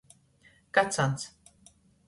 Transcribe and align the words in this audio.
Kacans. 0.73 1.21